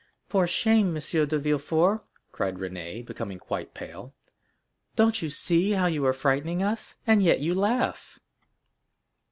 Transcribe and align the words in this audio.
"For 0.25 0.47
shame, 0.47 0.97
M. 0.97 0.99
de 1.27 1.37
Villefort!" 1.37 2.01
said 2.35 2.55
Renée, 2.55 3.05
becoming 3.05 3.37
quite 3.37 3.75
pale; 3.75 4.15
"don't 4.95 5.21
you 5.21 5.29
see 5.29 5.73
how 5.73 5.85
you 5.85 6.03
are 6.07 6.11
frightening 6.11 6.63
us?—and 6.63 7.21
yet 7.21 7.39
you 7.39 7.53
laugh." 7.53 8.19